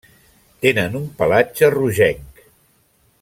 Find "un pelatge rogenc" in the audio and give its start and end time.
1.01-2.43